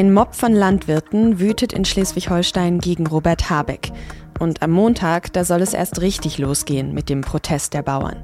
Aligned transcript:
Ein 0.00 0.14
Mob 0.14 0.34
von 0.34 0.54
Landwirten 0.54 1.40
wütet 1.40 1.74
in 1.74 1.84
Schleswig-Holstein 1.84 2.78
gegen 2.78 3.06
Robert 3.06 3.50
Habeck. 3.50 3.92
Und 4.38 4.62
am 4.62 4.70
Montag, 4.70 5.30
da 5.34 5.44
soll 5.44 5.60
es 5.60 5.74
erst 5.74 6.00
richtig 6.00 6.38
losgehen 6.38 6.94
mit 6.94 7.10
dem 7.10 7.20
Protest 7.20 7.74
der 7.74 7.82
Bauern. 7.82 8.16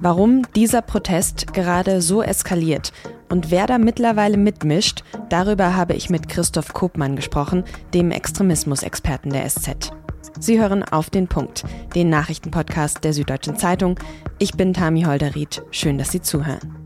Warum 0.00 0.50
dieser 0.56 0.80
Protest 0.80 1.52
gerade 1.52 2.00
so 2.00 2.22
eskaliert 2.22 2.94
und 3.28 3.50
wer 3.50 3.66
da 3.66 3.76
mittlerweile 3.76 4.38
mitmischt, 4.38 5.04
darüber 5.28 5.76
habe 5.76 5.92
ich 5.92 6.08
mit 6.08 6.30
Christoph 6.30 6.72
Kopmann 6.72 7.14
gesprochen, 7.14 7.64
dem 7.92 8.10
Extremismusexperten 8.10 9.34
der 9.34 9.46
SZ. 9.46 9.92
Sie 10.40 10.58
hören 10.58 10.82
auf 10.82 11.10
den 11.10 11.28
Punkt, 11.28 11.64
den 11.94 12.08
Nachrichtenpodcast 12.08 13.04
der 13.04 13.12
Süddeutschen 13.12 13.58
Zeitung. 13.58 13.98
Ich 14.38 14.52
bin 14.52 14.72
Tami 14.72 15.02
Holderried. 15.02 15.62
Schön, 15.72 15.98
dass 15.98 16.10
Sie 16.10 16.22
zuhören. 16.22 16.81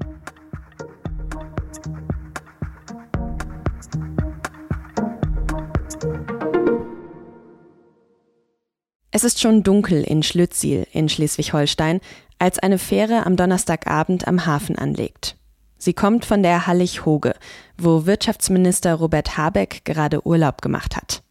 Es 9.16 9.24
ist 9.24 9.40
schon 9.40 9.62
dunkel 9.62 10.02
in 10.02 10.22
Schlütziel 10.22 10.86
in 10.92 11.08
Schleswig-Holstein, 11.08 12.00
als 12.38 12.58
eine 12.58 12.76
Fähre 12.76 13.24
am 13.24 13.36
Donnerstagabend 13.36 14.28
am 14.28 14.44
Hafen 14.44 14.76
anlegt. 14.76 15.38
Sie 15.78 15.94
kommt 15.94 16.26
von 16.26 16.42
der 16.42 16.66
Hallig-Hoge, 16.66 17.32
wo 17.78 18.04
Wirtschaftsminister 18.04 18.92
Robert 18.92 19.38
Habeck 19.38 19.86
gerade 19.86 20.26
Urlaub 20.26 20.60
gemacht 20.60 20.98
hat. 20.98 21.22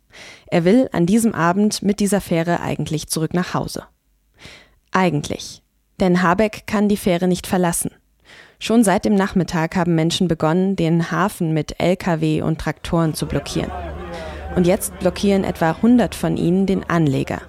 Er 0.48 0.66
will 0.66 0.90
an 0.94 1.06
diesem 1.06 1.36
Abend 1.36 1.84
mit 1.84 2.00
dieser 2.00 2.22
Fähre 2.22 2.60
eigentlich 2.60 3.08
zurück 3.08 3.36
nach 3.36 3.54
Hause. 3.54 3.84
Eigentlich. 4.92 5.62
Denn 6.00 6.24
Habeck 6.24 6.66
kann 6.66 6.90
die 6.90 6.98
Fähre 6.98 7.28
nicht 7.28 7.46
verlassen. 7.46 7.92
Schon 8.58 8.84
seit 8.84 9.06
dem 9.06 9.14
Nachmittag 9.14 9.76
haben 9.76 9.94
Menschen 9.94 10.28
begonnen, 10.28 10.76
den 10.76 11.12
Hafen 11.12 11.54
mit 11.54 11.80
Lkw 11.80 12.42
und 12.42 12.60
Traktoren 12.60 13.14
zu 13.14 13.28
blockieren. 13.28 13.70
Und 14.56 14.66
jetzt 14.66 14.98
blockieren 14.98 15.44
etwa 15.44 15.70
100 15.70 16.16
von 16.16 16.36
ihnen 16.36 16.66
den 16.66 16.84
Anleger. 16.90 17.44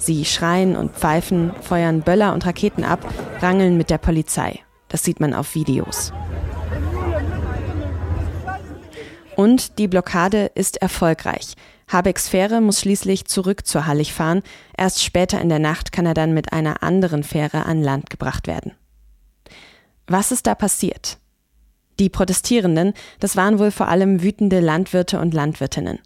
Sie 0.00 0.24
schreien 0.24 0.76
und 0.76 0.92
pfeifen, 0.92 1.52
feuern 1.60 2.00
Böller 2.00 2.32
und 2.32 2.46
Raketen 2.46 2.84
ab, 2.84 3.06
rangeln 3.40 3.76
mit 3.76 3.90
der 3.90 3.98
Polizei. 3.98 4.60
Das 4.88 5.04
sieht 5.04 5.20
man 5.20 5.34
auf 5.34 5.54
Videos. 5.54 6.12
Und 9.36 9.78
die 9.78 9.88
Blockade 9.88 10.50
ist 10.54 10.78
erfolgreich. 10.78 11.54
Habecks 11.86 12.28
Fähre 12.28 12.62
muss 12.62 12.80
schließlich 12.80 13.26
zurück 13.26 13.66
zur 13.66 13.86
Hallig 13.86 14.14
fahren. 14.14 14.42
Erst 14.76 15.02
später 15.02 15.38
in 15.40 15.50
der 15.50 15.58
Nacht 15.58 15.92
kann 15.92 16.06
er 16.06 16.14
dann 16.14 16.32
mit 16.32 16.52
einer 16.52 16.82
anderen 16.82 17.22
Fähre 17.22 17.66
an 17.66 17.82
Land 17.82 18.08
gebracht 18.08 18.46
werden. 18.46 18.72
Was 20.06 20.32
ist 20.32 20.46
da 20.46 20.54
passiert? 20.54 21.18
Die 21.98 22.08
Protestierenden, 22.08 22.94
das 23.18 23.36
waren 23.36 23.58
wohl 23.58 23.70
vor 23.70 23.88
allem 23.88 24.22
wütende 24.22 24.60
Landwirte 24.60 25.20
und 25.20 25.34
Landwirtinnen. 25.34 25.98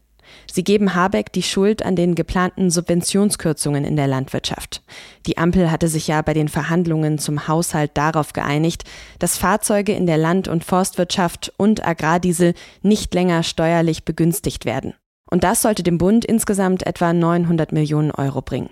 Sie 0.51 0.65
geben 0.65 0.95
Habeck 0.95 1.33
die 1.33 1.43
Schuld 1.43 1.85
an 1.85 1.97
den 1.97 2.15
geplanten 2.15 2.71
Subventionskürzungen 2.71 3.85
in 3.85 3.97
der 3.97 4.07
Landwirtschaft. 4.07 4.83
Die 5.27 5.39
Ampel 5.39 5.71
hatte 5.71 5.89
sich 5.89 6.07
ja 6.09 6.23
bei 6.23 6.35
den 6.35 6.49
Verhandlungen 6.49 7.19
zum 7.19 7.49
Haushalt 7.49 7.93
darauf 7.95 8.33
geeinigt, 8.33 8.85
dass 9.19 9.39
Fahrzeuge 9.39 9.93
in 9.93 10.07
der 10.07 10.19
Land- 10.19 10.49
und 10.49 10.65
Forstwirtschaft 10.65 11.53
und 11.57 11.87
Agrardiesel 11.87 12.55
nicht 12.83 13.15
länger 13.15 13.43
steuerlich 13.43 14.05
begünstigt 14.05 14.65
werden. 14.65 14.95
Und 15.31 15.45
das 15.45 15.63
sollte 15.63 15.83
dem 15.83 15.99
Bund 15.99 16.25
insgesamt 16.25 16.87
etwa 16.87 17.13
900 17.13 17.73
Millionen 17.73 18.11
Euro 18.11 18.43
bringen. 18.43 18.71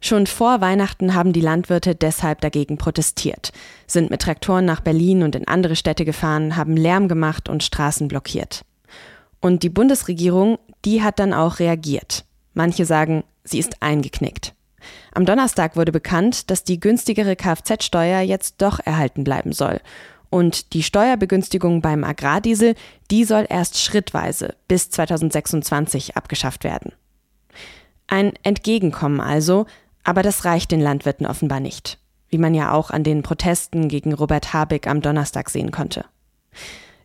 Schon 0.00 0.26
vor 0.26 0.60
Weihnachten 0.60 1.14
haben 1.14 1.32
die 1.32 1.40
Landwirte 1.40 1.94
deshalb 1.94 2.42
dagegen 2.42 2.76
protestiert, 2.76 3.52
sind 3.86 4.10
mit 4.10 4.20
Traktoren 4.20 4.66
nach 4.66 4.80
Berlin 4.80 5.22
und 5.22 5.34
in 5.34 5.48
andere 5.48 5.76
Städte 5.76 6.04
gefahren, 6.04 6.56
haben 6.56 6.76
Lärm 6.76 7.08
gemacht 7.08 7.48
und 7.48 7.62
Straßen 7.62 8.06
blockiert. 8.08 8.66
Und 9.40 9.62
die 9.62 9.70
Bundesregierung, 9.70 10.58
die 10.84 11.02
hat 11.02 11.18
dann 11.18 11.32
auch 11.32 11.58
reagiert. 11.58 12.24
Manche 12.52 12.84
sagen, 12.84 13.24
sie 13.42 13.58
ist 13.58 13.82
eingeknickt. 13.82 14.54
Am 15.12 15.24
Donnerstag 15.24 15.76
wurde 15.76 15.92
bekannt, 15.92 16.50
dass 16.50 16.64
die 16.64 16.80
günstigere 16.80 17.36
Kfz-Steuer 17.36 18.20
jetzt 18.20 18.56
doch 18.60 18.80
erhalten 18.84 19.24
bleiben 19.24 19.52
soll. 19.52 19.80
Und 20.30 20.72
die 20.72 20.82
Steuerbegünstigung 20.82 21.80
beim 21.80 22.02
Agrardiesel, 22.02 22.74
die 23.10 23.24
soll 23.24 23.46
erst 23.48 23.78
schrittweise 23.78 24.56
bis 24.66 24.90
2026 24.90 26.16
abgeschafft 26.16 26.64
werden. 26.64 26.92
Ein 28.08 28.32
Entgegenkommen 28.42 29.20
also, 29.20 29.66
aber 30.02 30.22
das 30.22 30.44
reicht 30.44 30.72
den 30.72 30.80
Landwirten 30.80 31.26
offenbar 31.26 31.60
nicht, 31.60 31.98
wie 32.28 32.38
man 32.38 32.52
ja 32.52 32.72
auch 32.72 32.90
an 32.90 33.04
den 33.04 33.22
Protesten 33.22 33.88
gegen 33.88 34.12
Robert 34.12 34.52
Habeck 34.52 34.86
am 34.86 35.00
Donnerstag 35.00 35.48
sehen 35.48 35.70
konnte. 35.70 36.04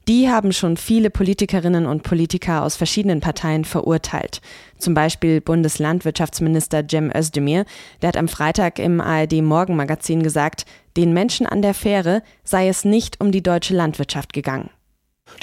Die 0.10 0.28
haben 0.28 0.54
schon 0.54 0.76
viele 0.76 1.12
Politikerinnen 1.12 1.86
und 1.86 2.02
Politiker 2.02 2.64
aus 2.64 2.76
verschiedenen 2.76 3.20
Parteien 3.20 3.64
verurteilt. 3.64 4.42
Zum 4.80 4.96
Beispiel 4.96 5.40
Bundeslandwirtschaftsminister 5.40 6.84
Cem 6.90 7.12
Özdemir, 7.16 7.64
der 8.02 8.08
hat 8.08 8.18
am 8.18 8.28
Freitag 8.28 8.80
im 8.80 9.02
ARD 9.02 9.44
Morgenmagazin 9.44 10.24
gesagt, 10.24 10.66
den 10.98 11.14
Menschen 11.14 11.46
an 11.46 11.62
der 11.62 11.76
Fähre 11.76 12.24
sei 12.44 12.70
es 12.70 12.86
nicht 12.86 13.22
um 13.22 13.32
die 13.32 13.44
deutsche 13.44 13.76
Landwirtschaft 13.76 14.34
gegangen. 14.34 14.72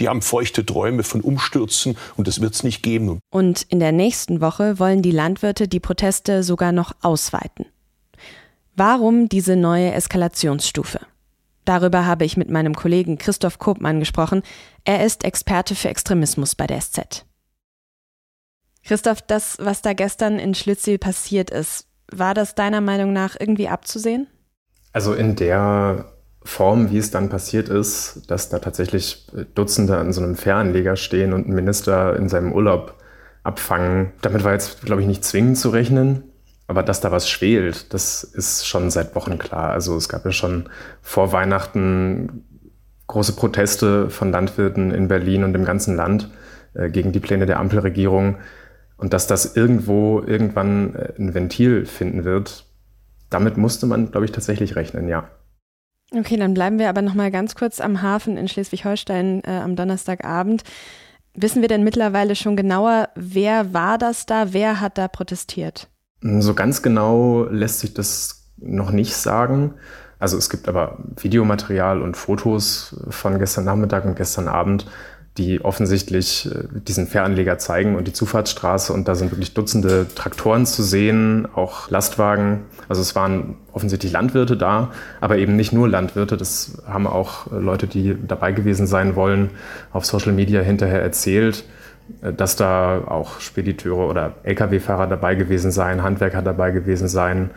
Die 0.01 0.09
haben 0.09 0.21
feuchte 0.21 0.67
Träume 0.67 1.05
von 1.05 1.21
Umstürzen 1.21 1.97
und 2.17 2.27
das 2.27 2.41
wird 2.41 2.55
es 2.55 2.65
nicht 2.65 2.83
geben. 2.83 3.21
Und 3.31 3.63
in 3.69 3.79
der 3.79 3.93
nächsten 3.93 4.41
Woche 4.41 4.81
wollen 4.81 5.01
die 5.01 5.13
Landwirte 5.13 5.69
die 5.69 5.79
Proteste 5.79 6.43
sogar 6.43 6.73
noch 6.73 6.93
ausweiten. 7.03 7.67
Warum 8.75 9.29
diese 9.29 9.55
neue 9.55 9.93
Eskalationsstufe? 9.93 10.99
Darüber 11.67 12.07
habe 12.07 12.25
ich 12.25 12.37
mit 12.37 12.49
meinem 12.49 12.75
Kollegen 12.75 13.19
Christoph 13.19 13.59
Kopmann 13.59 13.99
gesprochen. 14.01 14.43
Er 14.85 15.05
ist 15.05 15.25
Experte 15.25 15.75
für 15.75 15.89
Extremismus 15.89 16.55
bei 16.55 16.67
der 16.67 16.81
SZ. 16.81 17.27
Christoph, 18.85 19.21
das, 19.21 19.59
was 19.61 19.83
da 19.83 19.93
gestern 19.93 20.39
in 20.39 20.55
Schlüssel 20.55 20.97
passiert 20.97 21.51
ist, 21.51 21.89
war 22.11 22.35
das 22.35 22.55
deiner 22.55 22.81
Meinung 22.81 23.13
nach 23.13 23.37
irgendwie 23.39 23.69
abzusehen? 23.69 24.29
Also 24.93 25.13
in 25.13 25.35
der 25.35 26.13
Form, 26.45 26.93
wie 26.93 26.99
es 26.99 27.11
dann 27.11 27.29
passiert 27.29 27.69
ist, 27.69 28.23
dass 28.29 28.49
da 28.49 28.61
tatsächlich 28.61 29.27
Dutzende 29.57 29.99
an 29.99 30.13
so 30.13 30.23
einem 30.23 30.37
Fähranleger 30.37 30.95
stehen 30.95 31.33
und 31.33 31.49
ein 31.49 31.55
Minister 31.55 32.15
in 32.15 32.29
seinem 32.29 32.53
Urlaub 32.53 32.95
abfangen, 33.43 34.13
damit 34.23 34.45
war 34.45 34.53
jetzt, 34.53 34.83
glaube 34.83 35.03
ich, 35.03 35.09
nicht 35.09 35.25
zwingend 35.25 35.59
zu 35.59 35.71
rechnen. 35.71 36.23
Aber 36.69 36.83
dass 36.83 37.01
da 37.01 37.13
was 37.13 37.29
schwelt, 37.29 37.93
das 37.95 38.25
ist 38.25 38.67
schon 38.67 38.91
seit 38.91 39.15
Wochen 39.15 39.39
klar. 39.39 39.71
Also 39.71 39.97
es 39.97 40.09
gab 40.09 40.25
ja 40.25 40.33
schon 40.33 40.69
vor 41.01 41.33
Weihnachten 41.33 42.45
große 43.07 43.35
Proteste 43.35 44.11
von 44.11 44.33
Landwirten 44.33 44.91
in 44.91 45.09
Berlin 45.09 45.45
und 45.45 45.55
im 45.55 45.65
ganzen 45.65 45.95
Land 45.95 46.29
äh, 46.75 46.91
gegen 46.91 47.13
die 47.13 47.21
Pläne 47.21 47.47
der 47.47 47.61
Ampelregierung. 47.61 48.39
Und 48.97 49.13
dass 49.13 49.27
das 49.27 49.57
irgendwo 49.57 50.21
irgendwann 50.21 50.95
äh, 50.95 51.13
ein 51.19 51.35
Ventil 51.35 51.87
finden 51.87 52.25
wird, 52.25 52.65
damit 53.31 53.57
musste 53.57 53.87
man, 53.87 54.11
glaube 54.11 54.27
ich, 54.27 54.33
tatsächlich 54.33 54.77
rechnen, 54.77 55.09
ja. 55.09 55.29
Okay, 56.13 56.37
dann 56.37 56.55
bleiben 56.55 56.79
wir 56.79 56.89
aber 56.89 57.03
noch 57.03 57.15
mal 57.15 57.31
ganz 57.31 57.57
kurz 57.57 57.81
am 57.81 58.01
Hafen 58.01 58.37
in 58.37 58.49
Schleswig-Holstein 58.49 59.43
äh, 59.45 59.51
am 59.51 59.77
Donnerstagabend. 59.77 60.63
Wissen 61.35 61.63
wir 61.63 61.69
denn 61.69 61.85
mittlerweile 61.85 62.35
schon 62.35 62.57
genauer, 62.57 63.11
wer 63.15 63.75
war 63.75 63.99
das 63.99 64.25
da, 64.25 64.53
wer 64.53 64.81
hat 64.81 64.99
da 64.99 65.09
protestiert? 65.09 65.89
So 66.41 66.55
ganz 66.55 66.83
genau 66.83 67.45
lässt 67.45 67.81
sich 67.81 67.95
das 67.95 68.47
noch 68.57 68.91
nicht 68.91 69.15
sagen. 69.15 69.75
Also 70.19 70.39
es 70.39 70.51
gibt 70.51 70.69
aber 70.69 70.99
Videomaterial 71.17 72.01
und 72.01 72.17
Fotos 72.17 72.97
von 73.11 73.39
gestern 73.39 73.65
Nachmittag 73.65 74.05
und 74.07 74.17
gestern 74.17 74.49
Abend, 74.49 74.87
die 75.37 75.61
offensichtlich 75.63 76.51
äh, 76.51 76.65
diesen 76.73 77.07
Fähranleger 77.07 77.59
zeigen 77.59 77.95
und 77.97 78.09
die 78.09 78.13
Zufahrtsstraße. 78.13 78.93
Und 78.93 79.07
da 79.07 79.15
sind 79.15 79.31
wirklich 79.31 79.53
Dutzende 79.53 80.07
Traktoren 80.15 80.65
zu 80.65 80.83
sehen, 80.83 81.47
auch 81.55 81.91
Lastwagen. 81.91 82.63
Also 82.89 83.03
es 83.03 83.15
waren 83.15 83.57
offensichtlich 83.73 84.13
Landwirte 84.13 84.57
da, 84.57 84.91
aber 85.21 85.37
eben 85.37 85.55
nicht 85.55 85.73
nur 85.73 85.89
Landwirte. 85.89 86.39
Das 86.39 86.83
haben 86.87 87.07
auch 87.07 87.51
Leute, 87.53 87.87
die 87.87 88.17
dabei 88.27 88.53
gewesen 88.53 88.87
sein 88.87 89.15
wollen, 89.15 89.51
auf 89.93 90.07
Social 90.07 90.33
Media 90.33 90.63
hinterher 90.63 91.03
erzählt. 91.03 91.65
Äh, 92.23 92.33
dass 92.33 92.57
da 92.57 93.03
auch 93.07 93.41
Spediteure 93.41 94.09
oder 94.09 94.35
Lkw-Fahrer 94.43 95.07
dabei 95.07 95.35
gewesen 95.35 95.71
seien, 95.71 96.03
Handwerker 96.03 96.43
dabei 96.43 96.71
gewesen 96.71 97.09
seien, 97.09 97.51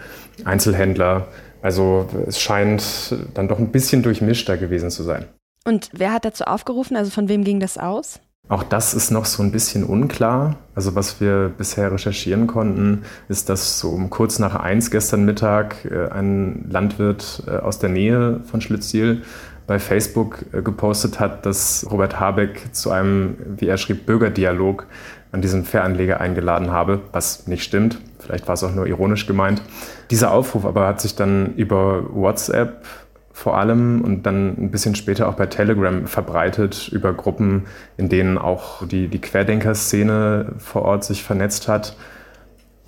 Einzelhändler. 0.46 1.28
Also 1.62 2.07
es 2.28 2.40
scheint 2.40 3.16
dann 3.34 3.48
doch 3.48 3.60
ein 3.60 3.72
bisschen 3.72 4.01
durchmischter 4.01 4.57
gewesen 4.57 4.90
zu 4.92 5.04
sein. 5.04 5.25
Und 5.66 5.90
wer 5.94 6.13
hat 6.13 6.25
dazu 6.25 6.46
aufgerufen? 6.46 6.96
Also 6.96 7.12
von 7.12 7.28
wem 7.28 7.44
ging 7.44 7.60
das 7.60 7.78
aus? 7.78 8.22
Auch 8.48 8.63
das 8.63 8.96
ist 8.96 9.12
noch 9.12 9.25
so 9.25 9.44
ein 9.44 9.51
bisschen 9.51 9.84
unklar. 9.84 10.56
Also 10.74 10.95
was 10.95 11.22
wir 11.22 11.52
bisher 11.56 11.92
recherchieren 11.92 12.48
konnten, 12.48 13.04
ist, 13.28 13.50
dass 13.50 13.80
so 13.80 13.90
um 13.90 14.10
kurz 14.10 14.40
nach 14.40 14.56
eins 14.56 14.90
gestern 14.90 15.25
Mittag 15.25 15.86
äh, 15.86 16.07
ein 16.10 16.66
Landwirt 16.69 17.44
äh, 17.45 17.57
aus 17.57 17.78
der 17.78 17.90
Nähe 17.90 18.40
von 18.50 18.62
Schlitziel 18.62 19.22
bei 19.69 19.77
Facebook 19.77 20.45
äh, 20.51 20.63
gepostet 20.63 21.19
hat, 21.19 21.45
dass 21.45 21.86
Robert 21.92 22.19
Habeck 22.19 22.74
zu 22.74 22.89
einem, 22.89 23.38
wie 23.57 23.68
er 23.68 23.77
schrieb, 23.77 24.07
Bürgerdialog 24.07 24.88
an 25.31 25.42
diesem 25.42 25.63
Fähranleger 25.63 26.19
eingeladen 26.19 26.71
habe, 26.71 27.01
was 27.12 27.45
nicht 27.45 27.63
stimmt. 27.63 28.01
Vielleicht 28.18 28.48
war 28.48 28.56
es 28.56 28.63
auch 28.63 28.74
nur 28.74 28.88
ironisch 28.88 29.27
gemeint. 29.27 29.62
Dieser 30.10 30.31
Aufruf 30.31 30.66
aber 30.66 30.88
hat 30.88 31.00
sich 31.00 31.16
dann 31.16 31.54
über 31.54 32.04
WhatsApp 32.12 32.83
vor 33.31 33.57
allem 33.60 34.01
und 34.01 34.25
dann 34.25 34.57
ein 34.57 34.71
bisschen 34.71 34.95
später 34.95 35.30
auch 35.30 35.36
bei 35.36 35.45
Telegram 35.45 36.07
verbreitet 36.07 36.89
über 36.92 37.13
Gruppen, 37.13 37.68
in 37.95 38.10
denen 38.10 38.39
auch 38.39 38.88
die, 38.88 39.07
die 39.07 39.21
Querdenker-Szene 39.21 40.54
vor 40.57 40.81
Ort 40.81 41.04
sich 41.04 41.24
vernetzt 41.24 41.68
hat. 41.68 41.95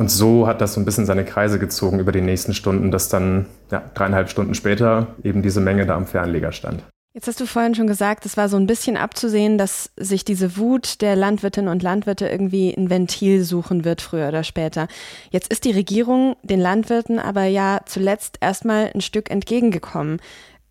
Und 0.01 0.09
so 0.09 0.47
hat 0.47 0.61
das 0.61 0.73
so 0.73 0.81
ein 0.81 0.85
bisschen 0.85 1.05
seine 1.05 1.23
Kreise 1.23 1.59
gezogen 1.59 1.99
über 1.99 2.11
die 2.11 2.21
nächsten 2.21 2.55
Stunden, 2.55 2.89
dass 2.89 3.07
dann 3.07 3.45
ja, 3.69 3.83
dreieinhalb 3.93 4.31
Stunden 4.31 4.55
später 4.55 5.13
eben 5.21 5.43
diese 5.43 5.61
Menge 5.61 5.85
da 5.85 5.95
am 5.95 6.07
Fernleger 6.07 6.53
stand. 6.53 6.81
Jetzt 7.13 7.27
hast 7.27 7.39
du 7.39 7.45
vorhin 7.45 7.75
schon 7.75 7.85
gesagt, 7.85 8.25
es 8.25 8.35
war 8.35 8.49
so 8.49 8.57
ein 8.57 8.65
bisschen 8.65 8.97
abzusehen, 8.97 9.59
dass 9.59 9.91
sich 9.95 10.25
diese 10.25 10.57
Wut 10.57 11.01
der 11.01 11.15
Landwirtinnen 11.15 11.71
und 11.71 11.83
Landwirte 11.83 12.27
irgendwie 12.27 12.73
ein 12.75 12.89
Ventil 12.89 13.43
suchen 13.43 13.85
wird, 13.85 14.01
früher 14.01 14.29
oder 14.29 14.43
später. 14.43 14.87
Jetzt 15.29 15.51
ist 15.53 15.65
die 15.65 15.71
Regierung 15.71 16.35
den 16.41 16.59
Landwirten 16.59 17.19
aber 17.19 17.43
ja 17.43 17.81
zuletzt 17.85 18.39
erstmal 18.41 18.89
ein 18.95 19.01
Stück 19.01 19.29
entgegengekommen. 19.29 20.19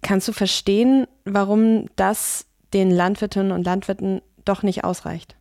Kannst 0.02 0.26
du 0.26 0.32
verstehen, 0.32 1.06
warum 1.24 1.86
das 1.94 2.46
den 2.72 2.90
Landwirtinnen 2.90 3.52
und 3.52 3.64
Landwirten 3.64 4.22
doch 4.44 4.64
nicht 4.64 4.82
ausreicht? 4.82 5.36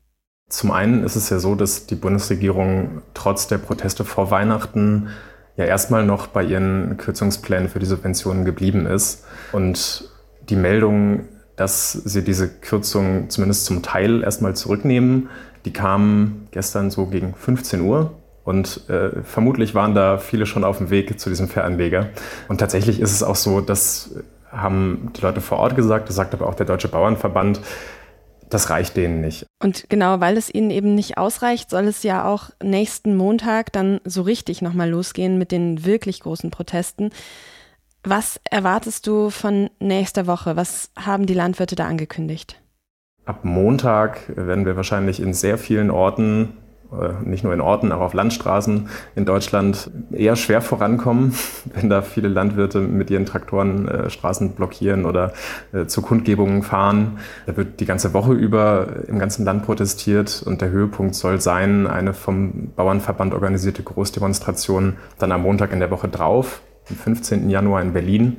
Zum 0.49 0.71
einen 0.71 1.03
ist 1.03 1.15
es 1.15 1.29
ja 1.29 1.39
so, 1.39 1.55
dass 1.55 1.85
die 1.85 1.95
Bundesregierung 1.95 3.03
trotz 3.13 3.47
der 3.47 3.59
Proteste 3.59 4.03
vor 4.03 4.31
Weihnachten 4.31 5.09
ja 5.57 5.65
erstmal 5.65 6.05
noch 6.05 6.27
bei 6.27 6.43
ihren 6.43 6.97
Kürzungsplänen 6.97 7.69
für 7.69 7.79
die 7.79 7.85
Subventionen 7.85 8.45
geblieben 8.45 8.87
ist. 8.87 9.25
Und 9.51 10.09
die 10.49 10.55
Meldung, 10.55 11.25
dass 11.55 11.91
sie 11.91 12.23
diese 12.23 12.49
Kürzung 12.49 13.29
zumindest 13.29 13.65
zum 13.65 13.83
Teil 13.83 14.23
erstmal 14.23 14.55
zurücknehmen, 14.55 15.29
die 15.65 15.73
kam 15.73 16.47
gestern 16.51 16.89
so 16.89 17.05
gegen 17.05 17.35
15 17.35 17.81
Uhr. 17.81 18.11
Und 18.43 18.89
äh, 18.89 19.21
vermutlich 19.23 19.75
waren 19.75 19.93
da 19.93 20.17
viele 20.17 20.47
schon 20.47 20.63
auf 20.63 20.79
dem 20.79 20.89
Weg 20.89 21.19
zu 21.19 21.29
diesem 21.29 21.47
Fähranleger. 21.47 22.07
Und 22.47 22.57
tatsächlich 22.57 22.99
ist 22.99 23.11
es 23.11 23.21
auch 23.21 23.35
so, 23.35 23.61
dass 23.61 24.15
haben 24.51 25.11
die 25.15 25.21
Leute 25.21 25.41
vor 25.41 25.59
Ort 25.59 25.75
gesagt, 25.75 26.09
das 26.09 26.15
sagt 26.15 26.33
aber 26.33 26.47
auch 26.47 26.55
der 26.55 26.65
Deutsche 26.65 26.87
Bauernverband, 26.87 27.61
das 28.49 28.69
reicht 28.69 28.97
denen 28.97 29.21
nicht. 29.21 29.45
Und 29.61 29.89
genau, 29.89 30.19
weil 30.19 30.37
es 30.37 30.53
ihnen 30.53 30.71
eben 30.71 30.95
nicht 30.95 31.17
ausreicht, 31.17 31.69
soll 31.69 31.87
es 31.87 32.03
ja 32.03 32.25
auch 32.25 32.49
nächsten 32.63 33.15
Montag 33.15 33.71
dann 33.71 34.01
so 34.03 34.23
richtig 34.23 34.61
nochmal 34.61 34.89
losgehen 34.89 35.37
mit 35.37 35.51
den 35.51 35.85
wirklich 35.85 36.21
großen 36.21 36.51
Protesten. 36.51 37.11
Was 38.03 38.39
erwartest 38.49 39.07
du 39.07 39.29
von 39.29 39.69
nächster 39.79 40.25
Woche? 40.25 40.55
Was 40.55 40.91
haben 40.97 41.25
die 41.25 41.33
Landwirte 41.33 41.75
da 41.75 41.87
angekündigt? 41.87 42.61
Ab 43.25 43.43
Montag 43.43 44.35
werden 44.35 44.65
wir 44.65 44.75
wahrscheinlich 44.75 45.19
in 45.19 45.33
sehr 45.33 45.57
vielen 45.57 45.91
Orten 45.91 46.57
nicht 47.23 47.43
nur 47.43 47.53
in 47.53 47.61
Orten, 47.61 47.91
auch 47.91 48.01
auf 48.01 48.13
Landstraßen 48.13 48.89
in 49.15 49.25
Deutschland 49.25 49.91
eher 50.11 50.35
schwer 50.35 50.61
vorankommen, 50.61 51.35
wenn 51.73 51.89
da 51.89 52.01
viele 52.01 52.27
Landwirte 52.27 52.79
mit 52.79 53.11
ihren 53.11 53.25
Traktoren 53.25 53.87
äh, 53.87 54.09
Straßen 54.09 54.51
blockieren 54.51 55.05
oder 55.05 55.33
äh, 55.71 55.85
zu 55.85 56.01
Kundgebungen 56.01 56.63
fahren. 56.63 57.19
Da 57.45 57.55
wird 57.57 57.79
die 57.79 57.85
ganze 57.85 58.13
Woche 58.13 58.33
über 58.33 58.87
im 59.07 59.19
ganzen 59.19 59.45
Land 59.45 59.65
protestiert 59.65 60.43
und 60.45 60.61
der 60.61 60.69
Höhepunkt 60.69 61.15
soll 61.15 61.39
sein, 61.39 61.85
eine 61.85 62.13
vom 62.13 62.71
Bauernverband 62.75 63.33
organisierte 63.33 63.83
Großdemonstration 63.83 64.95
dann 65.19 65.31
am 65.31 65.43
Montag 65.43 65.71
in 65.71 65.79
der 65.79 65.91
Woche 65.91 66.07
drauf, 66.07 66.61
am 66.89 66.95
15. 66.95 67.49
Januar 67.49 67.81
in 67.81 67.93
Berlin. 67.93 68.37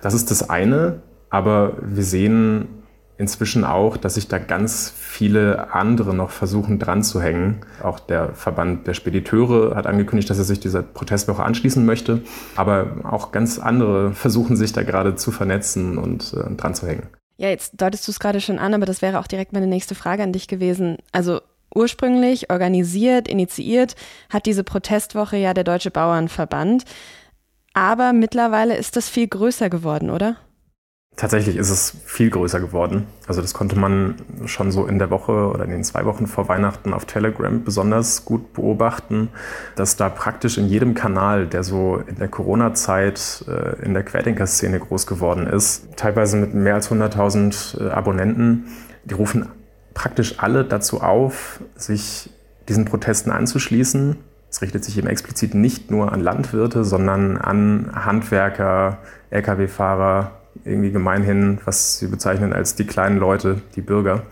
Das 0.00 0.14
ist 0.14 0.30
das 0.32 0.50
eine, 0.50 1.02
aber 1.30 1.74
wir 1.80 2.02
sehen 2.02 2.81
inzwischen 3.18 3.64
auch, 3.64 3.96
dass 3.96 4.14
sich 4.14 4.28
da 4.28 4.38
ganz 4.38 4.92
viele 4.96 5.72
andere 5.72 6.14
noch 6.14 6.30
versuchen 6.30 6.78
dran 6.78 7.02
zu 7.02 7.20
hängen. 7.20 7.60
Auch 7.82 8.00
der 8.00 8.34
Verband 8.34 8.86
der 8.86 8.94
Spediteure 8.94 9.76
hat 9.76 9.86
angekündigt, 9.86 10.30
dass 10.30 10.38
er 10.38 10.44
sich 10.44 10.60
dieser 10.60 10.82
Protestwoche 10.82 11.42
anschließen 11.42 11.84
möchte. 11.84 12.22
Aber 12.56 12.96
auch 13.04 13.32
ganz 13.32 13.58
andere 13.58 14.12
versuchen 14.12 14.56
sich 14.56 14.72
da 14.72 14.82
gerade 14.82 15.14
zu 15.14 15.30
vernetzen 15.30 15.98
und 15.98 16.34
äh, 16.34 16.54
dran 16.56 16.74
zu 16.74 16.86
hängen. 16.86 17.08
Ja, 17.36 17.48
jetzt 17.48 17.80
deutest 17.80 18.06
du 18.06 18.12
es 18.12 18.20
gerade 18.20 18.40
schon 18.40 18.58
an, 18.58 18.74
aber 18.74 18.86
das 18.86 19.02
wäre 19.02 19.18
auch 19.18 19.26
direkt 19.26 19.52
meine 19.52 19.66
nächste 19.66 19.94
Frage 19.94 20.22
an 20.22 20.32
dich 20.32 20.48
gewesen. 20.48 20.98
Also 21.12 21.40
ursprünglich 21.74 22.50
organisiert, 22.50 23.28
initiiert 23.28 23.96
hat 24.30 24.46
diese 24.46 24.64
Protestwoche 24.64 25.36
ja 25.36 25.54
der 25.54 25.64
Deutsche 25.64 25.90
Bauernverband. 25.90 26.84
Aber 27.74 28.12
mittlerweile 28.12 28.76
ist 28.76 28.96
das 28.96 29.08
viel 29.08 29.28
größer 29.28 29.70
geworden, 29.70 30.10
oder? 30.10 30.36
Tatsächlich 31.14 31.56
ist 31.56 31.68
es 31.68 31.94
viel 32.06 32.30
größer 32.30 32.58
geworden. 32.58 33.06
Also 33.28 33.42
das 33.42 33.52
konnte 33.52 33.78
man 33.78 34.16
schon 34.46 34.72
so 34.72 34.86
in 34.86 34.98
der 34.98 35.10
Woche 35.10 35.32
oder 35.32 35.64
in 35.64 35.70
den 35.70 35.84
zwei 35.84 36.06
Wochen 36.06 36.26
vor 36.26 36.48
Weihnachten 36.48 36.94
auf 36.94 37.04
Telegram 37.04 37.62
besonders 37.62 38.24
gut 38.24 38.54
beobachten, 38.54 39.28
dass 39.76 39.96
da 39.96 40.08
praktisch 40.08 40.56
in 40.56 40.66
jedem 40.66 40.94
Kanal, 40.94 41.46
der 41.46 41.64
so 41.64 42.02
in 42.06 42.16
der 42.16 42.28
Corona-Zeit 42.28 43.44
äh, 43.46 43.84
in 43.84 43.92
der 43.92 44.04
Querdenker-Szene 44.04 44.80
groß 44.80 45.06
geworden 45.06 45.46
ist, 45.46 45.96
teilweise 45.96 46.38
mit 46.38 46.54
mehr 46.54 46.74
als 46.74 46.90
100.000 46.90 47.80
äh, 47.80 47.90
Abonnenten, 47.90 48.68
die 49.04 49.14
rufen 49.14 49.48
praktisch 49.92 50.38
alle 50.38 50.64
dazu 50.64 51.02
auf, 51.02 51.60
sich 51.76 52.30
diesen 52.68 52.86
Protesten 52.86 53.30
anzuschließen. 53.30 54.16
Es 54.50 54.62
richtet 54.62 54.82
sich 54.82 54.96
eben 54.96 55.08
explizit 55.08 55.54
nicht 55.54 55.90
nur 55.90 56.10
an 56.12 56.20
Landwirte, 56.20 56.84
sondern 56.84 57.36
an 57.36 57.90
Handwerker, 57.94 58.98
Lkw-Fahrer, 59.30 60.41
irgendwie 60.64 60.90
gemeinhin, 60.90 61.58
was 61.64 61.98
sie 61.98 62.06
bezeichnen 62.06 62.52
als 62.52 62.74
die 62.74 62.84
kleinen 62.84 63.18
Leute, 63.18 63.60
die 63.74 63.80
Bürger. 63.80 64.22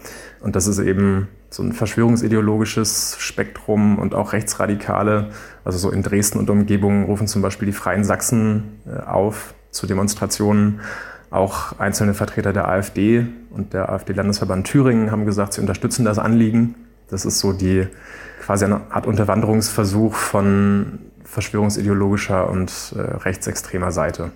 Und 0.40 0.56
das 0.56 0.66
ist 0.66 0.78
eben 0.78 1.28
so 1.50 1.62
ein 1.62 1.72
verschwörungsideologisches 1.72 3.16
Spektrum 3.18 3.98
und 3.98 4.14
auch 4.14 4.32
Rechtsradikale. 4.32 5.30
Also 5.64 5.78
so 5.78 5.90
in 5.90 6.02
Dresden 6.02 6.38
und 6.38 6.48
Umgebung 6.48 7.04
rufen 7.04 7.26
zum 7.26 7.42
Beispiel 7.42 7.66
die 7.66 7.72
Freien 7.72 8.04
Sachsen 8.04 8.80
äh, 8.86 9.00
auf 9.00 9.54
zu 9.70 9.86
Demonstrationen. 9.86 10.80
Auch 11.30 11.78
einzelne 11.78 12.14
Vertreter 12.14 12.52
der 12.52 12.68
AfD 12.68 13.26
und 13.50 13.72
der 13.72 13.88
AfD-Landesverband 13.90 14.66
Thüringen 14.66 15.10
haben 15.10 15.26
gesagt, 15.26 15.54
sie 15.54 15.60
unterstützen 15.60 16.04
das 16.04 16.18
Anliegen. 16.18 16.74
Das 17.08 17.24
ist 17.24 17.38
so 17.38 17.52
die 17.52 17.86
quasi 18.40 18.64
eine 18.64 18.80
Art 18.90 19.06
Unterwanderungsversuch 19.06 20.14
von 20.14 20.98
verschwörungsideologischer 21.24 22.48
und 22.48 22.94
äh, 22.96 23.00
rechtsextremer 23.00 23.92
Seite. 23.92 24.32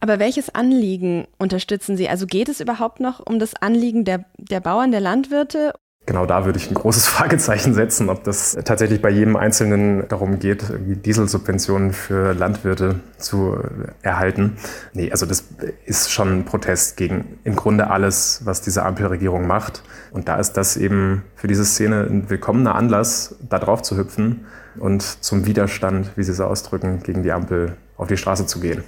Aber 0.00 0.18
welches 0.18 0.54
Anliegen 0.54 1.26
unterstützen 1.38 1.96
Sie? 1.96 2.08
Also 2.08 2.26
geht 2.26 2.48
es 2.48 2.60
überhaupt 2.60 3.00
noch 3.00 3.20
um 3.24 3.38
das 3.38 3.54
Anliegen 3.54 4.04
der, 4.04 4.24
der 4.36 4.60
Bauern, 4.60 4.90
der 4.90 5.00
Landwirte? 5.00 5.72
Genau 6.08 6.24
da 6.24 6.46
würde 6.46 6.58
ich 6.58 6.70
ein 6.70 6.74
großes 6.74 7.06
Fragezeichen 7.08 7.74
setzen, 7.74 8.08
ob 8.08 8.24
das 8.24 8.56
tatsächlich 8.64 9.02
bei 9.02 9.10
jedem 9.10 9.36
Einzelnen 9.36 10.08
darum 10.08 10.38
geht, 10.38 10.64
Dieselsubventionen 11.04 11.92
für 11.92 12.32
Landwirte 12.32 13.00
zu 13.18 13.58
erhalten. 14.00 14.56
Nee, 14.94 15.10
also 15.10 15.26
das 15.26 15.44
ist 15.84 16.10
schon 16.10 16.38
ein 16.38 16.44
Protest 16.46 16.96
gegen 16.96 17.38
im 17.44 17.56
Grunde 17.56 17.90
alles, 17.90 18.40
was 18.44 18.62
diese 18.62 18.86
Ampelregierung 18.86 19.46
macht. 19.46 19.82
Und 20.10 20.28
da 20.28 20.36
ist 20.36 20.54
das 20.54 20.78
eben 20.78 21.24
für 21.34 21.46
diese 21.46 21.66
Szene 21.66 22.06
ein 22.08 22.30
willkommener 22.30 22.74
Anlass, 22.74 23.36
da 23.46 23.58
drauf 23.58 23.82
zu 23.82 23.98
hüpfen 23.98 24.46
und 24.78 25.02
zum 25.02 25.44
Widerstand, 25.44 26.12
wie 26.16 26.22
Sie 26.22 26.32
es 26.32 26.40
ausdrücken, 26.40 27.02
gegen 27.02 27.22
die 27.22 27.32
Ampel 27.32 27.76
auf 27.98 28.08
die 28.08 28.16
Straße 28.16 28.46
zu 28.46 28.60
gehen. 28.60 28.82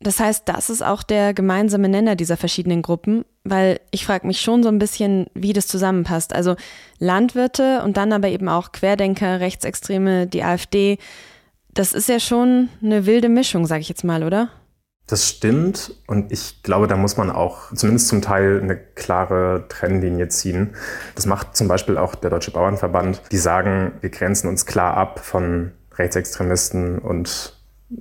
Das 0.00 0.20
heißt, 0.20 0.42
das 0.46 0.68
ist 0.68 0.82
auch 0.84 1.02
der 1.02 1.32
gemeinsame 1.32 1.88
Nenner 1.88 2.16
dieser 2.16 2.36
verschiedenen 2.36 2.82
Gruppen, 2.82 3.24
weil 3.44 3.80
ich 3.90 4.04
frage 4.04 4.26
mich 4.26 4.40
schon 4.40 4.62
so 4.62 4.68
ein 4.68 4.78
bisschen, 4.78 5.26
wie 5.34 5.54
das 5.54 5.66
zusammenpasst. 5.68 6.34
Also 6.34 6.56
Landwirte 6.98 7.82
und 7.82 7.96
dann 7.96 8.12
aber 8.12 8.28
eben 8.28 8.48
auch 8.48 8.72
Querdenker, 8.72 9.40
Rechtsextreme, 9.40 10.26
die 10.26 10.42
AfD. 10.42 10.98
Das 11.72 11.92
ist 11.92 12.08
ja 12.08 12.20
schon 12.20 12.68
eine 12.82 13.06
wilde 13.06 13.30
Mischung, 13.30 13.66
sage 13.66 13.80
ich 13.80 13.88
jetzt 13.88 14.04
mal, 14.04 14.22
oder? 14.22 14.50
Das 15.06 15.28
stimmt 15.28 15.94
und 16.08 16.32
ich 16.32 16.62
glaube, 16.64 16.88
da 16.88 16.96
muss 16.96 17.16
man 17.16 17.30
auch 17.30 17.72
zumindest 17.72 18.08
zum 18.08 18.22
Teil 18.22 18.60
eine 18.60 18.76
klare 18.76 19.66
Trennlinie 19.68 20.28
ziehen. 20.28 20.74
Das 21.14 21.26
macht 21.26 21.56
zum 21.56 21.68
Beispiel 21.68 21.96
auch 21.96 22.16
der 22.16 22.28
Deutsche 22.28 22.50
Bauernverband. 22.50 23.22
Die 23.30 23.38
sagen, 23.38 23.92
wir 24.00 24.10
grenzen 24.10 24.48
uns 24.48 24.66
klar 24.66 24.96
ab 24.96 25.20
von 25.20 25.72
Rechtsextremisten 25.94 26.98
und 26.98 27.55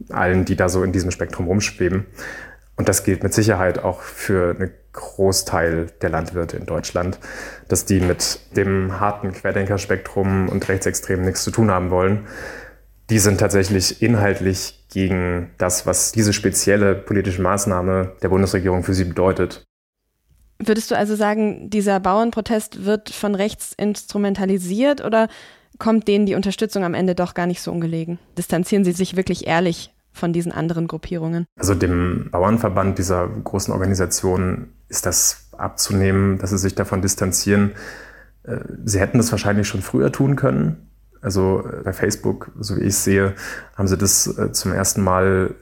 allen, 0.09 0.45
die 0.45 0.55
da 0.55 0.69
so 0.69 0.83
in 0.83 0.91
diesem 0.91 1.11
Spektrum 1.11 1.47
rumschweben. 1.47 2.05
Und 2.77 2.89
das 2.89 3.03
gilt 3.03 3.23
mit 3.23 3.33
Sicherheit 3.33 3.79
auch 3.79 4.01
für 4.01 4.55
einen 4.55 4.71
Großteil 4.91 5.87
der 6.01 6.09
Landwirte 6.09 6.57
in 6.57 6.65
Deutschland, 6.65 7.19
dass 7.67 7.85
die 7.85 7.99
mit 7.99 8.39
dem 8.55 8.99
harten 8.99 9.31
Querdenkerspektrum 9.31 10.49
und 10.49 10.67
Rechtsextremen 10.67 11.25
nichts 11.25 11.43
zu 11.43 11.51
tun 11.51 11.71
haben 11.71 11.89
wollen. 11.89 12.27
Die 13.09 13.19
sind 13.19 13.39
tatsächlich 13.39 14.01
inhaltlich 14.01 14.85
gegen 14.91 15.51
das, 15.57 15.85
was 15.85 16.11
diese 16.11 16.33
spezielle 16.33 16.95
politische 16.95 17.41
Maßnahme 17.41 18.13
der 18.21 18.29
Bundesregierung 18.29 18.83
für 18.83 18.93
sie 18.93 19.05
bedeutet. 19.05 19.63
Würdest 20.57 20.89
du 20.89 20.95
also 20.95 21.15
sagen, 21.15 21.69
dieser 21.69 21.99
Bauernprotest 21.99 22.85
wird 22.85 23.09
von 23.09 23.35
rechts 23.35 23.73
instrumentalisiert 23.77 25.03
oder 25.03 25.27
kommt 25.79 26.07
denen 26.07 26.25
die 26.25 26.35
Unterstützung 26.35 26.83
am 26.83 26.93
Ende 26.93 27.15
doch 27.15 27.33
gar 27.33 27.47
nicht 27.47 27.61
so 27.61 27.71
ungelegen? 27.71 28.19
Distanzieren 28.37 28.83
sie 28.83 28.91
sich 28.91 29.15
wirklich 29.15 29.47
ehrlich 29.47 29.93
von 30.11 30.33
diesen 30.33 30.51
anderen 30.51 30.87
Gruppierungen? 30.87 31.45
Also 31.59 31.75
dem 31.75 32.29
Bauernverband 32.31 32.97
dieser 32.97 33.27
großen 33.27 33.73
Organisation 33.73 34.69
ist 34.87 35.05
das 35.05 35.49
abzunehmen, 35.57 36.37
dass 36.37 36.51
sie 36.51 36.57
sich 36.57 36.75
davon 36.75 37.01
distanzieren. 37.01 37.71
Äh, 38.43 38.59
sie 38.85 38.99
hätten 38.99 39.17
das 39.17 39.31
wahrscheinlich 39.31 39.67
schon 39.67 39.81
früher 39.81 40.11
tun 40.11 40.35
können. 40.35 40.89
Also 41.21 41.67
äh, 41.67 41.83
bei 41.83 41.93
Facebook, 41.93 42.51
so 42.59 42.77
wie 42.77 42.81
ich 42.81 42.95
sehe, 42.95 43.33
haben 43.75 43.87
sie 43.87 43.97
das 43.97 44.27
äh, 44.37 44.51
zum 44.51 44.71
ersten 44.71 45.03
Mal 45.03 45.55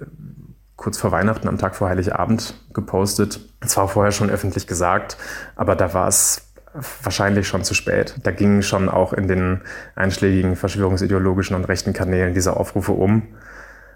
kurz 0.75 0.97
vor 0.97 1.11
Weihnachten, 1.11 1.47
am 1.47 1.57
Tag 1.57 1.75
vor 1.75 1.89
Heiligabend 1.89 2.55
gepostet. 2.73 3.39
Es 3.61 3.77
war 3.77 3.87
vorher 3.87 4.11
schon 4.11 4.29
öffentlich 4.29 4.67
gesagt, 4.67 5.17
aber 5.55 5.75
da 5.75 5.93
war 5.93 6.07
es 6.07 6.52
wahrscheinlich 7.01 7.47
schon 7.47 7.63
zu 7.63 7.73
spät. 7.73 8.15
Da 8.23 8.31
gingen 8.31 8.63
schon 8.63 8.89
auch 8.89 9.13
in 9.13 9.27
den 9.27 9.61
einschlägigen 9.95 10.55
verschwörungsideologischen 10.55 11.55
und 11.55 11.65
rechten 11.65 11.93
Kanälen 11.93 12.33
diese 12.33 12.57
Aufrufe 12.57 12.93
um. 12.93 13.23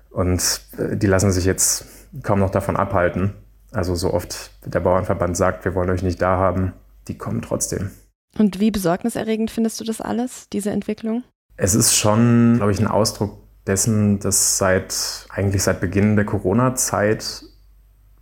Und 0.10 0.62
äh, 0.78 0.96
die 0.96 1.08
lassen 1.08 1.32
sich 1.32 1.46
jetzt 1.46 1.86
kaum 2.24 2.40
noch 2.40 2.50
davon 2.50 2.76
abhalten. 2.76 3.34
Also 3.72 3.96
so 3.96 4.14
oft 4.14 4.52
der 4.66 4.80
Bauernverband 4.80 5.36
sagt, 5.36 5.66
wir 5.66 5.76
wollen 5.76 5.90
euch 5.90 6.04
nicht 6.04 6.22
da 6.22 6.38
haben, 6.38 6.74
die 7.08 7.18
kommen 7.18 7.42
trotzdem. 7.42 7.92
Und 8.38 8.60
wie 8.60 8.72
besorgniserregend 8.72 9.52
findest 9.52 9.80
du 9.80 9.84
das 9.84 10.00
alles, 10.00 10.48
diese 10.50 10.72
Entwicklung? 10.72 11.24
Es 11.58 11.74
ist 11.74 11.96
schon, 11.96 12.56
glaube 12.58 12.72
ich, 12.72 12.80
ein 12.80 12.88
Ausdruck 12.88 13.40
dessen, 13.66 14.20
dass 14.20 14.58
seit 14.58 15.28
eigentlich 15.30 15.64
seit 15.64 15.82
Beginn 15.82 16.16
der 16.16 16.26
Corona-Zeit 16.26 17.44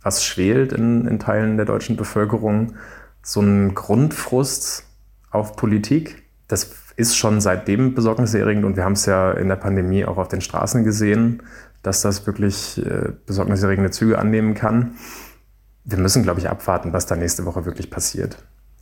was 0.02 0.24
schwelt 0.24 0.72
in, 0.72 1.06
in 1.06 1.18
Teilen 1.18 1.56
der 1.56 1.66
deutschen 1.66 1.96
Bevölkerung 1.96 2.76
so 3.26 3.40
ein 3.40 3.74
Grundfrust 3.74 4.84
auf 5.32 5.56
Politik. 5.56 6.22
Das 6.46 6.70
ist 6.94 7.16
schon 7.16 7.40
seitdem 7.40 7.92
besorgniserregend 7.92 8.64
und 8.64 8.76
wir 8.76 8.84
haben 8.84 8.92
es 8.92 9.04
ja 9.04 9.32
in 9.32 9.48
der 9.48 9.56
Pandemie 9.56 10.04
auch 10.04 10.16
auf 10.16 10.28
den 10.28 10.40
Straßen 10.40 10.84
gesehen, 10.84 11.42
dass 11.82 12.02
das 12.02 12.24
wirklich 12.26 12.78
äh, 12.86 13.12
besorgniserregende 13.26 13.90
Züge 13.90 14.18
annehmen 14.18 14.54
kann. 14.54 14.94
Wir 15.84 15.98
müssen, 15.98 16.22
glaube 16.22 16.38
ich, 16.38 16.48
abwarten, 16.48 16.92
was 16.92 17.06
da 17.06 17.16
nächste 17.16 17.44
Woche 17.44 17.64
wirklich 17.64 17.90
passiert. 17.90 18.38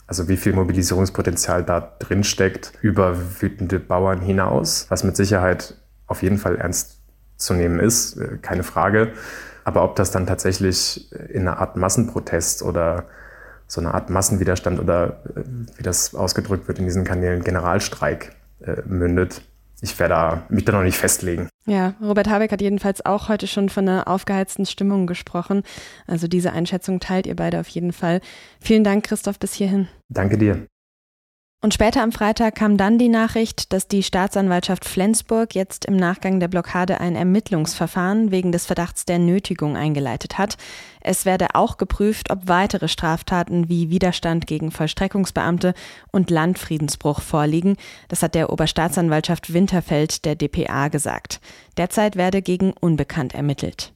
Also 0.06 0.28
wie 0.28 0.36
viel 0.36 0.52
Mobilisierungspotenzial 0.52 1.64
da 1.64 1.80
drin 1.98 2.22
steckt 2.22 2.74
über 2.82 3.16
wütende 3.40 3.80
Bauern 3.80 4.20
hinaus, 4.20 4.86
was 4.90 5.04
mit 5.04 5.16
Sicherheit 5.16 5.74
auf 6.06 6.22
jeden 6.22 6.36
Fall 6.36 6.56
ernst 6.56 6.98
zu 7.38 7.54
nehmen 7.54 7.80
ist, 7.80 8.18
äh, 8.18 8.36
keine 8.42 8.62
Frage. 8.62 9.12
Aber 9.64 9.84
ob 9.84 9.96
das 9.96 10.10
dann 10.10 10.26
tatsächlich 10.26 11.10
in 11.30 11.48
einer 11.48 11.58
Art 11.58 11.78
Massenprotest 11.78 12.62
oder 12.62 13.06
so 13.66 13.80
eine 13.80 13.94
Art 13.94 14.11
Massenwiderstand 14.11 14.78
oder 14.80 15.21
äh, 15.37 15.42
wie 15.76 15.83
das 15.83 16.14
ausgedrückt 16.14 16.68
wird 16.68 16.78
in 16.78 16.85
diesen 16.85 17.04
Kanälen, 17.04 17.44
Generalstreik 17.44 18.35
äh, 18.61 18.83
mündet. 18.87 19.42
Ich 19.80 19.99
werde 19.99 20.14
da, 20.14 20.42
mich 20.49 20.64
da 20.64 20.73
noch 20.73 20.83
nicht 20.83 20.97
festlegen. 20.97 21.49
Ja, 21.66 21.94
Robert 22.00 22.28
Habeck 22.28 22.52
hat 22.52 22.62
jedenfalls 22.62 23.04
auch 23.04 23.28
heute 23.28 23.47
schon 23.47 23.68
von 23.68 23.88
einer 23.88 24.09
aufgeheizten 24.09 24.66
Stimmung 24.66 25.06
gesprochen. 25.06 25.62
Also 26.06 26.28
diese 26.28 26.52
Einschätzung 26.52 27.00
teilt 27.00 27.26
ihr 27.26 27.37
beide 27.37 27.61
auf 27.61 27.68
jeden 27.68 27.92
Fall. 27.92 28.21
Vielen 28.61 28.85
Dank, 28.85 29.04
Christoph, 29.04 29.38
bis 29.38 29.52
hierhin. 29.54 29.88
Danke 30.09 30.38
dir. 30.38 30.66
Und 31.64 31.73
später 31.73 32.02
am 32.02 32.12
Freitag 32.12 32.56
kam 32.56 32.76
dann 32.76 32.99
die 32.99 33.09
Nachricht, 33.09 33.73
dass 33.73 33.88
die 33.88 34.02
Staatsanwaltschaft 34.02 34.85
Flensburg 34.85 35.54
jetzt 35.54 35.87
im 35.87 35.97
Nachgang 35.97 36.38
der 36.38 36.49
Blockade 36.49 37.00
ein 37.00 37.16
Ermittlungsverfahren 37.16 38.30
wegen 38.30 38.52
des 38.52 38.66
Verdachts 38.66 39.06
der 39.06 39.18
Nötigung 39.18 39.75
eingeleitet 39.75 40.37
hat. 40.37 40.59
Es 41.00 41.25
werde 41.25 41.54
auch 41.54 41.78
geprüft, 41.78 42.30
ob 42.30 42.49
weitere 42.49 42.87
Straftaten 42.87 43.71
wie 43.71 43.88
Widerstand 43.88 44.47
gegen 44.47 44.73
Vollstreckungsbeamte 44.73 45.73
und 46.12 46.28
Landfriedensbruch 46.28 47.23
vorliegen. 47.23 47.78
Das 48.09 48.23
hat 48.23 48.35
der 48.35 48.52
Oberstaatsanwaltschaft 48.52 49.54
Winterfeld 49.54 50.26
der 50.26 50.35
DPA 50.35 50.88
gesagt. 50.88 51.40
Derzeit 51.78 52.16
werde 52.16 52.42
gegen 52.42 52.75
Unbekannt 52.78 53.35
ermittelt. 53.35 53.93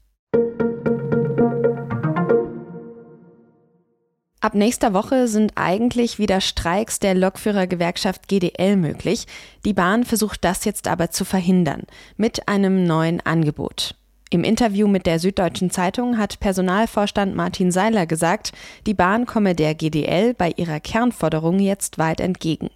Ab 4.40 4.54
nächster 4.54 4.95
Woche 4.95 5.26
sind 5.26 5.52
eigentlich 5.57 6.21
wieder 6.21 6.40
Streiks 6.40 7.00
der 7.00 7.14
Lokführergewerkschaft 7.14 8.28
GDL 8.28 8.76
möglich. 8.76 9.26
Die 9.64 9.73
Bahn 9.73 10.04
versucht 10.04 10.45
das 10.45 10.64
jetzt 10.64 10.87
aber 10.87 11.11
zu 11.11 11.25
verhindern 11.25 11.83
mit 12.16 12.47
einem 12.47 12.85
neuen 12.85 13.21
Angebot. 13.21 13.97
Im 14.30 14.45
Interview 14.45 14.87
mit 14.87 15.07
der 15.07 15.18
Süddeutschen 15.18 15.71
Zeitung 15.71 16.18
hat 16.18 16.38
Personalvorstand 16.38 17.35
Martin 17.35 17.73
Seiler 17.73 18.07
gesagt, 18.07 18.52
die 18.87 18.95
Bahn 18.95 19.26
komme 19.26 19.57
der 19.57 19.75
GDL 19.75 20.35
bei 20.35 20.52
ihrer 20.54 20.78
Kernforderung 20.78 21.59
jetzt 21.59 21.99
weit 21.99 22.21
entgegen. 22.21 22.71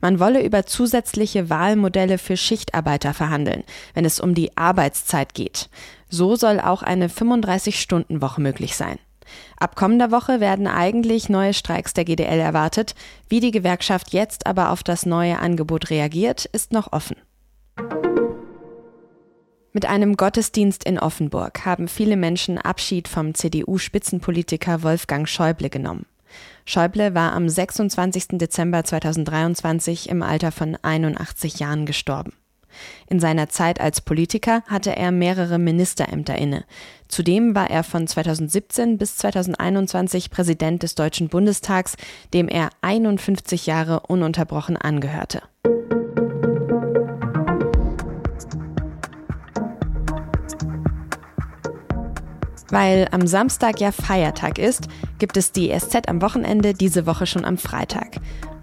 Man 0.00 0.18
wolle 0.18 0.42
über 0.42 0.66
zusätzliche 0.66 1.48
Wahlmodelle 1.48 2.18
für 2.18 2.36
Schichtarbeiter 2.36 3.14
verhandeln, 3.14 3.62
wenn 3.92 4.04
es 4.04 4.18
um 4.18 4.34
die 4.34 4.56
Arbeitszeit 4.56 5.34
geht. 5.34 5.68
So 6.08 6.34
soll 6.34 6.58
auch 6.58 6.82
eine 6.82 7.08
35-Stunden-Woche 7.08 8.40
möglich 8.40 8.74
sein. 8.74 8.98
Ab 9.56 9.76
kommender 9.76 10.10
Woche 10.10 10.40
werden 10.40 10.66
eigentlich 10.66 11.28
neue 11.28 11.54
Streiks 11.54 11.94
der 11.94 12.04
GDL 12.04 12.38
erwartet. 12.38 12.94
Wie 13.28 13.40
die 13.40 13.50
Gewerkschaft 13.50 14.12
jetzt 14.12 14.46
aber 14.46 14.70
auf 14.70 14.82
das 14.82 15.06
neue 15.06 15.38
Angebot 15.38 15.90
reagiert, 15.90 16.44
ist 16.44 16.72
noch 16.72 16.92
offen. 16.92 17.16
Mit 19.72 19.86
einem 19.86 20.16
Gottesdienst 20.16 20.84
in 20.84 21.00
Offenburg 21.00 21.66
haben 21.66 21.88
viele 21.88 22.16
Menschen 22.16 22.58
Abschied 22.58 23.08
vom 23.08 23.34
CDU-Spitzenpolitiker 23.34 24.84
Wolfgang 24.84 25.28
Schäuble 25.28 25.68
genommen. 25.68 26.06
Schäuble 26.64 27.14
war 27.14 27.32
am 27.32 27.48
26. 27.48 28.38
Dezember 28.38 28.84
2023 28.84 30.08
im 30.08 30.22
Alter 30.22 30.52
von 30.52 30.76
81 30.80 31.58
Jahren 31.58 31.86
gestorben. 31.86 32.32
In 33.08 33.20
seiner 33.20 33.48
Zeit 33.48 33.80
als 33.80 34.00
Politiker 34.00 34.62
hatte 34.66 34.94
er 34.96 35.12
mehrere 35.12 35.58
Ministerämter 35.58 36.36
inne. 36.36 36.64
Zudem 37.08 37.54
war 37.54 37.70
er 37.70 37.84
von 37.84 38.06
2017 38.06 38.98
bis 38.98 39.16
2021 39.16 40.30
Präsident 40.30 40.82
des 40.82 40.94
Deutschen 40.94 41.28
Bundestags, 41.28 41.96
dem 42.32 42.48
er 42.48 42.70
51 42.82 43.66
Jahre 43.66 44.00
ununterbrochen 44.00 44.76
angehörte. 44.76 45.42
Weil 52.70 53.06
am 53.12 53.26
Samstag 53.28 53.80
ja 53.80 53.92
Feiertag 53.92 54.58
ist, 54.58 54.88
gibt 55.20 55.36
es 55.36 55.52
die 55.52 55.72
SZ 55.78 56.08
am 56.08 56.20
Wochenende 56.20 56.74
diese 56.74 57.06
Woche 57.06 57.26
schon 57.26 57.44
am 57.44 57.56
Freitag. 57.56 58.16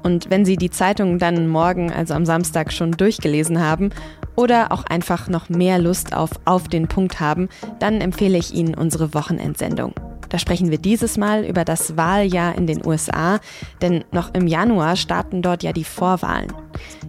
Und 0.03 0.29
wenn 0.29 0.45
Sie 0.45 0.57
die 0.57 0.69
Zeitung 0.69 1.19
dann 1.19 1.47
morgen, 1.47 1.91
also 1.91 2.13
am 2.13 2.25
Samstag, 2.25 2.71
schon 2.71 2.91
durchgelesen 2.91 3.59
haben 3.59 3.91
oder 4.35 4.71
auch 4.71 4.83
einfach 4.85 5.27
noch 5.27 5.49
mehr 5.49 5.79
Lust 5.79 6.15
auf 6.15 6.31
Auf 6.45 6.67
den 6.67 6.87
Punkt 6.87 7.19
haben, 7.19 7.49
dann 7.79 8.01
empfehle 8.01 8.37
ich 8.37 8.53
Ihnen 8.53 8.73
unsere 8.75 9.13
Wochenendsendung. 9.13 9.93
Da 10.29 10.39
sprechen 10.39 10.71
wir 10.71 10.77
dieses 10.77 11.17
Mal 11.17 11.43
über 11.43 11.65
das 11.65 11.97
Wahljahr 11.97 12.55
in 12.55 12.65
den 12.65 12.85
USA, 12.85 13.39
denn 13.81 14.05
noch 14.11 14.33
im 14.33 14.47
Januar 14.47 14.95
starten 14.95 15.41
dort 15.41 15.61
ja 15.61 15.73
die 15.73 15.83
Vorwahlen. 15.83 16.53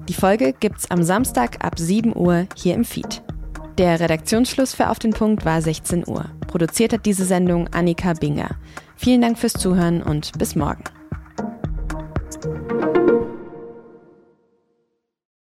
Die 0.08 0.14
Folge 0.14 0.52
gibt's 0.58 0.90
am 0.90 1.04
Samstag 1.04 1.64
ab 1.64 1.78
7 1.78 2.16
Uhr 2.16 2.46
hier 2.56 2.74
im 2.74 2.84
Feed. 2.84 3.22
Der 3.78 4.00
Redaktionsschluss 4.00 4.74
für 4.74 4.90
Auf 4.90 4.98
den 4.98 5.12
Punkt 5.12 5.44
war 5.44 5.62
16 5.62 6.06
Uhr. 6.06 6.26
Produziert 6.48 6.92
hat 6.92 7.06
diese 7.06 7.24
Sendung 7.24 7.68
Annika 7.68 8.12
Binger. 8.14 8.50
Vielen 8.96 9.22
Dank 9.22 9.38
fürs 9.38 9.54
Zuhören 9.54 10.02
und 10.02 10.36
bis 10.38 10.56
morgen. 10.56 10.82